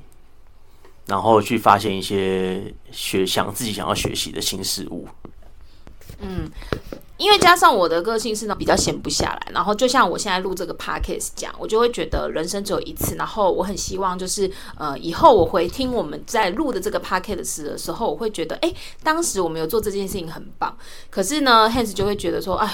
[1.06, 5.08] 然后去发现一些学想自己想要学习的新事物。
[6.20, 6.50] 嗯。
[7.22, 20.76] 因为加上我的个性是呢比较闲不下来，然后就像我现在录这个 podcast 讲，我就会觉得人生只有一次，然后我很希望就是呃以后我回听我们在录的这个 podcast 的时候，我会觉得哎，当时我们有做这件事情很棒。
[21.10, 22.68] 可是呢，Hans 就会觉得说，哎。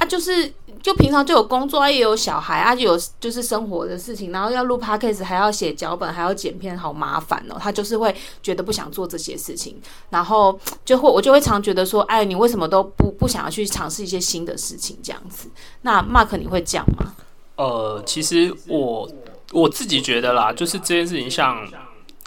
[0.00, 0.50] 啊，就是
[0.82, 7.56] 就平常就有工作啊，也有小孩啊，就有就是生活的事情，然后要录 podcast，还要写脚本，还要剪片，好麻烦哦。
[7.60, 15.50] 他就是会觉得不想做这些事情，然后就会我就会常觉得说，哎，你为什么都不不想要去尝试一些新的事情这样子？
[15.82, 17.14] 那 Mark 你会这样吗？
[17.56, 19.06] 呃，其实我
[19.52, 21.68] 我自己觉得啦，就是这件事情像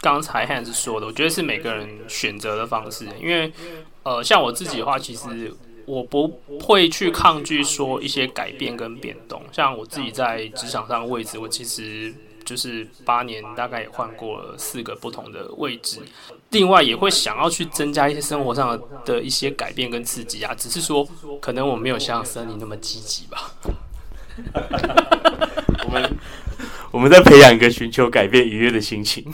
[0.00, 3.52] 刚才 Hans 说的，我觉得是每个人选择的方式，因为
[4.04, 5.52] 呃，像我自己的话，其实。
[5.86, 6.28] 我不
[6.60, 16.00] 会去抗拒说一些改变跟变动，像我自己在职场上的位置，我其实就是八年大概也换过了四个不同的位置，
[16.50, 21.06] 另外也会想要去增加一些生活上的一些改变跟刺激啊，只是说
[21.40, 23.52] 可能我没有像森林那么积极吧。
[25.84, 26.16] 我们
[26.90, 29.32] 我们在培养一个寻求改变愉悦的心情，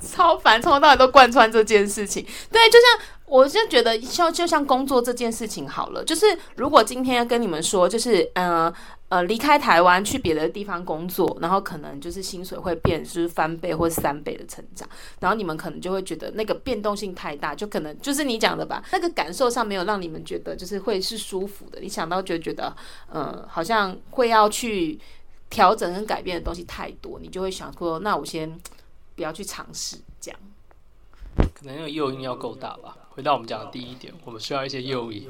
[0.00, 3.08] 超烦，从头到尾都贯穿这件事情，对，就像。
[3.28, 8.72] 我就觉得像就像工作这件事情好了，就是如果今天要跟你们说，就是呃
[9.08, 14.88] 呃离开台湾去别的地方工作，然后可能就是薪水会变，就是翻倍或三倍的成长，
[15.20, 22.74] 然后你们可能就会觉得那个变动性太大，就可能就是你讲的吧，那个感受上没有让你们觉得就是会是舒服的，你想到就觉得
[23.10, 24.98] 呃好像会要去
[25.50, 28.58] 调整跟改变的东西太多，你就会想说，那我先
[29.14, 30.40] 不要去尝试这样。
[31.54, 32.96] 可能那个诱因要够大吧。
[33.18, 35.26] 回到我们讲的第一点，我们需要一些诱因。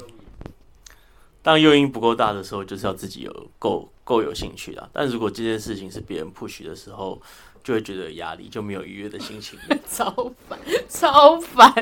[1.41, 4.87] 当诱因不够大的时候，就是要自己有够够有兴趣啦。
[4.93, 7.19] 但如果这件事情是别人 push 的时候，
[7.63, 9.57] 就会觉得有压力，就没有愉悦的心情。
[9.89, 11.73] 超烦，超烦！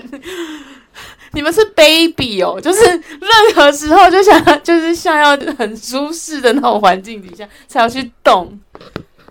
[1.34, 8.58] 你们是 baby 哦，就是任何时候就想，就是想要很舒适的那种环境底下才要去动。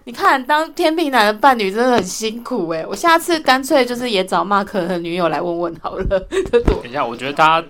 [0.06, 2.86] 你看，当天秤男的伴侣真的很辛苦哎！
[2.86, 6.04] 我下次干脆就是也找 Mark 的女友来问问好了。
[6.30, 7.64] 等一下，我觉得他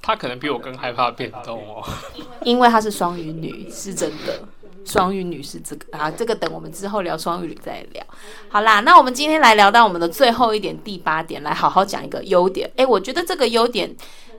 [0.00, 1.82] 他可能比我更害怕变动哦，
[2.44, 4.38] 因为他是双鱼女，是真的。
[4.84, 8.04] 双鱼女是这个啊，这个等我们之后聊双鱼女再聊。
[8.48, 12.70] 好啦，那我们今天来聊到我们的最后一点，第八点，来好好讲一个优点。
[12.76, 13.92] 哎，我觉得这个优点。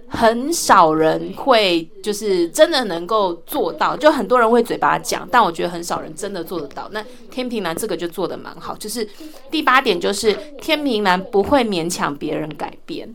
[0.08, 6.88] 很少人会就是真的能够做到，就很多人会嘴巴讲，但我觉得很少人真的做得到。
[6.92, 9.08] 那天平男这个就做得蛮好，就是
[9.50, 13.12] 第八点就是天平男不会勉强别人改变，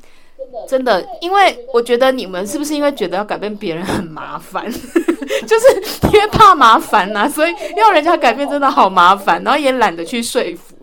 [0.68, 4.64] 真的，因为我觉得你们是不是因为觉得要改变别人很麻烦，
[5.46, 10.74] 就是因为怕麻烦呐、所以要人家改变真的好麻烦，然后也懒得去说服。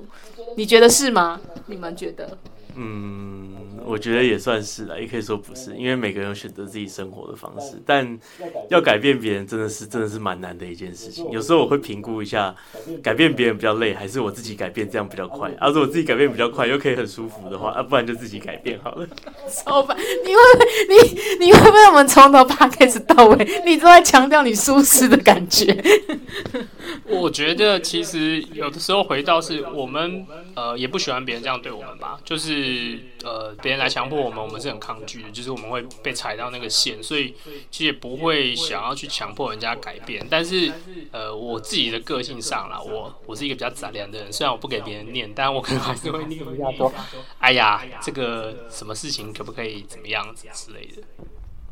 [0.55, 1.41] 你觉得是吗？
[1.65, 2.37] 你们觉得？
[2.75, 3.53] 嗯。
[3.85, 8.17] 我觉得也算是啦，也可以说不是，因为每个人有选择自己生活的方式，但
[8.69, 11.29] 要改变别人真的是真的是蛮难的一件事情。
[11.31, 12.55] 有时候我会评估一下，
[13.03, 15.49] 改变别人比较累，还是我自己改变这样比较快？
[15.59, 19.07] 啊，如果我自己改变比较快，又可以很舒服的话，啊，不然就自己改变好了。
[19.49, 19.95] 超烦！
[19.97, 25.75] 你会不会你你会不会我们从头把开始到尾，你都在强调你舒适的感觉？
[27.07, 30.25] 我觉得其实有的时候回到是我们
[30.55, 37.33] 呃也不喜欢别人这样对我们吧，就是呃别人来强迫我们，我们是很抗拒的，就是我们会被踩到那个线，所以
[37.71, 40.25] 其实也不会想要去强迫人家改变。
[40.29, 40.71] 但是
[41.11, 46.93] 呃我自己的个性上啦，我我是一个比较杂粮的人，虽然我不给别人念，但我可能还是会念一下说，
[47.39, 51.01] 哎呀这个什么事情可不可以怎么样子之类的。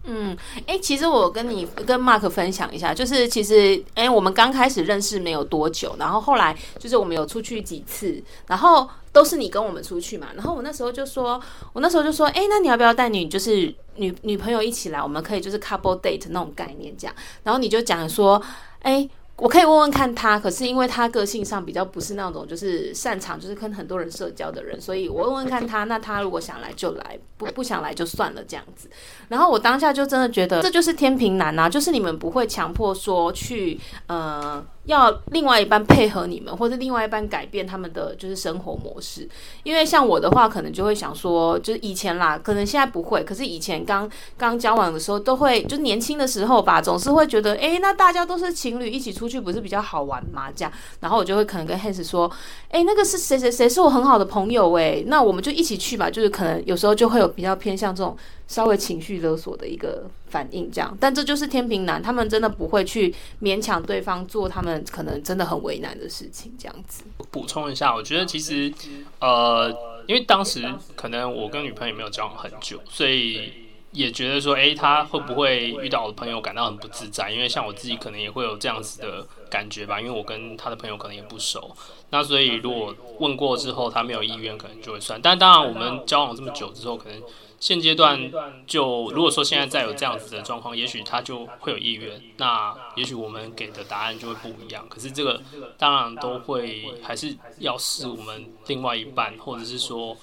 [0.06, 0.36] 嗯，
[0.68, 11.42] 哎、其实我跟你跟 Mark 分享一下，就是其实，哎、我们刚开始认识没有多久，然后后来就是我们有出去几次，然后都是你跟我们出去嘛，然后我那时候就说，
[11.72, 18.42] 我那时候就说，哎、那你要不要带你就是女女朋友一起来，我们可以就是 couple date 那种概念这样，然后你就讲说，
[18.82, 19.08] 哎、
[19.44, 28.90] 我可以问问看他，可是因为他个性上比较不是那种就是擅长就是跟很多人社交的人，所以我问问看他，那他如果想来就来，不不想来就算了这样子。
[29.28, 33.78] 然后我当下就真的觉得这就是天平男啊，就是你们不会强迫说去
[34.08, 34.66] 呃。
[34.86, 39.28] 要另外一半配合你们，或者另外一半改变他们的就是生活模式。
[39.64, 50.52] 因为像我的话，可能就会想说，就是以前啦，可能现在不会，可是以前刚刚交往的时候，都会就年轻的时候吧，总是会觉得，诶，那大家都是情侣，一起出去不是比较好玩吗？
[50.54, 52.30] 这样，然后我就会可能跟 Hans 说，
[52.70, 56.10] 诶，那个是谁谁谁是我很好的朋友，诶，那我们就一起去吧。
[56.10, 58.16] 就是可能有时候就会有比较偏向这种。
[58.54, 67.04] 稍微情绪勒索的一个反应，这样，但这就是天平男，他们真的不会去勉强对方做他们可能真的很为难的事情，这样子。
[67.32, 68.72] 补充一下，我觉得其实，
[69.20, 69.76] 呃，
[70.06, 70.64] 因为当时
[70.96, 73.52] 可能我跟女朋友没有交往很久，所以
[73.92, 77.32] 也觉得说，诶，他会不会遇到我的朋友感到很不自在？
[77.32, 81.76] 因为像我自己可能也会有这样子的感觉吧，因为我跟他的朋友可能也不熟，
[82.12, 85.20] 那所以如果问过之后他没有意愿，可能就会算。
[85.20, 87.20] 但当然，我们交往这么久之后，可能。
[87.64, 88.20] 现阶段
[88.68, 94.86] 就如果说现在再有这样子的状况，也许他就会有意愿，那也许我们给的答案就会不一样。
[94.90, 95.42] 可是这个
[95.78, 100.18] 当然都会还是要视我们另外一半，或者是说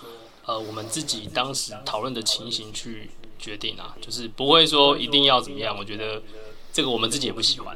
[0.44, 5.74] 呃我们自己当时讨论的情形去决定啊，就是不会说一定要怎么样。
[5.78, 6.22] 我觉得
[6.74, 7.74] 这个我们自己也不喜欢。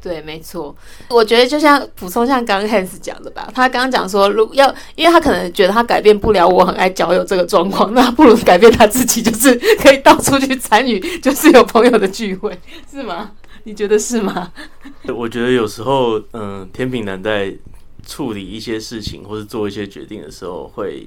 [0.00, 0.74] 对，没错，
[1.10, 12.56] 我觉得就像补充，像刚刚 Hans 讲的吧，他刚刚讲说，如要，因为他可能觉得他改变不了我很爱交友这个状况，那不如改变他自己，就是可以到处去参与，就是有朋友的聚会，
[12.90, 13.32] 是吗？
[13.64, 14.52] 你觉得是吗？
[15.14, 17.52] 我觉得有时候，嗯、天平男在
[18.06, 21.06] 处理一些事情或是做一些决定的时候，会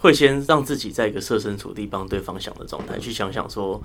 [0.00, 3.80] 会先让自己在一个设身处地帮对方想的状态，去想想说。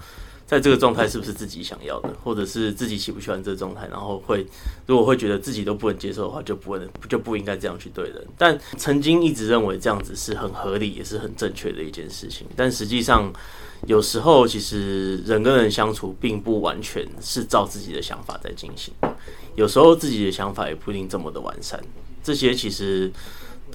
[0.48, 3.88] 在这个状态是不是自己想要的，或者是自己喜不喜欢这个状态？
[3.88, 4.46] 然后会，
[4.86, 8.24] 如果会觉得自己都不能接受的话，就不能就不应该这样去对人。
[8.38, 12.46] 但曾经一直认为这样子是很合理，也是很正确的一件事情。
[12.56, 13.34] 但实际上，
[13.88, 18.94] 有时候其实人跟人相处并不完全是照自己的想法在进行，
[19.56, 21.84] 有时候自己的想法也不一定这么的完善。
[22.24, 23.12] 这些其实。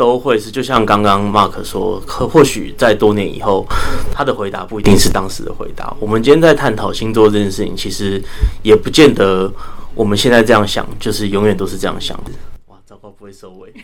[0.01, 3.67] 都会是，就像刚刚 Mark 说，可或许在多年以后，
[4.11, 5.95] 他的回答不一定是当时的回答。
[6.01, 8.19] 我们今天在探讨星座这件事情，其实
[8.63, 9.53] 也不见得
[9.95, 12.31] 我们现在这样想，就是永远都是这样想的。
[12.69, 13.75] 哇，糟糕，不会收尾。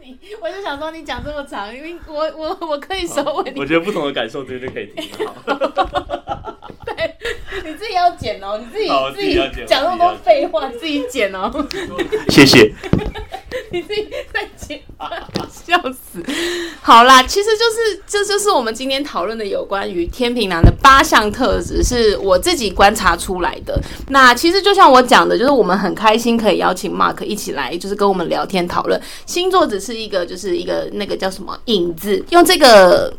[0.00, 3.52] 你，我就想说，你讲这么长，因为我我我可以收尾。
[3.56, 5.10] 我觉得不同的感受，绝对可以听。
[5.18, 5.26] 对，
[7.64, 11.50] 你自己要剪哦，你自己自己讲那么多废话，自己剪哦。
[12.28, 12.72] 谢谢。
[13.72, 14.80] 你自己在剪，
[15.48, 16.24] 笑死！
[16.80, 23.80] 好啦，其实就是这就是我们今天讨论的有关于天平男的八项特质，是我自己观察出来的。
[24.08, 33.12] 那其实就像我讲的，就是我们很开心可以邀请 Mark 一起来，就是跟我们聊天讨论星座，只是一个就是一个那个叫什么影子，用这个。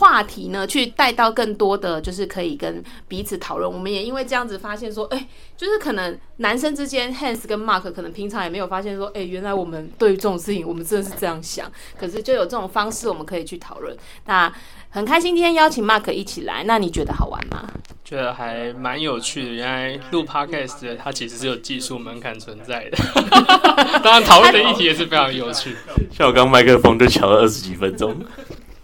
[0.00, 3.70] 话题呢，去带到更多的，就是可以跟彼此讨论。
[3.70, 5.28] 我们也因为这样子发现说，哎、欸，
[5.58, 11.70] 就是可能男生之间，Hans 跟 Mark 可能平常也没有发现说，哎、欸，原来我们对于这种事情，我们真的是这样想。
[11.98, 13.94] 可是就有这种方式，我们可以去讨论。
[14.24, 14.50] 那
[14.88, 17.68] 很开心今天邀请 Mark 一起来，那你觉得好玩吗？
[18.02, 19.50] 觉得还蛮有趣的。
[19.52, 22.98] 原来录 Podcast 的它其实是有技术门槛存在的。
[24.02, 25.76] 当然，讨论的议题也是非常有趣。
[26.10, 28.16] 像我刚麦克风就调了二十几分钟。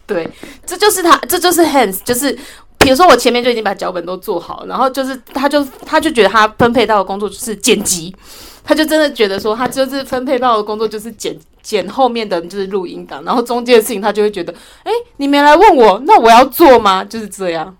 [0.08, 0.28] 对，
[0.64, 2.32] 这就是他，这就是 Hans，就是
[2.78, 8.14] 比如说我前面就已经把脚本都做好，然后就是他就他就觉得他分配到的工作就是剪辑，
[8.62, 14.54] 他就真的觉得说他就是分配到的工作就是剪剪后面的就是录音档，然后中间的事情他就会觉得，
[14.84, 17.02] 哎，你没来问我，那我要做吗？
[17.02, 17.76] 就是这样，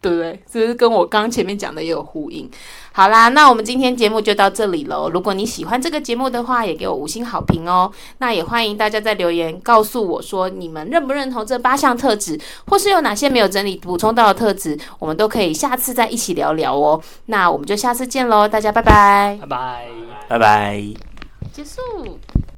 [0.00, 0.42] 对不对？
[0.50, 2.50] 这是跟我刚刚前面讲的也有呼应。
[2.92, 5.08] 好啦，那我们今天节目就到这里喽。
[5.10, 7.90] 如果你喜欢这个节目的话，也给我五星好评哦。
[8.18, 17.00] 那也欢迎大家在留言告诉我说，你们认不认同这八项特质，或是有哪些没有整理补充到的特质，我们都可以下次再一起聊聊哦。
[17.26, 19.88] 那我们就下次见喽，大家拜拜，拜拜，
[20.28, 20.82] 拜拜，
[21.52, 21.80] 结束。